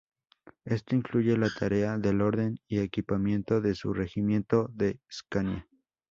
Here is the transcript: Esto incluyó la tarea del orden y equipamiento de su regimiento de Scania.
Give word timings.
Esto 0.65 0.95
incluyó 0.95 1.37
la 1.37 1.51
tarea 1.53 1.99
del 1.99 2.21
orden 2.21 2.59
y 2.67 2.79
equipamiento 2.79 3.61
de 3.61 3.75
su 3.75 3.93
regimiento 3.93 4.67
de 4.73 4.99
Scania. 5.13 5.67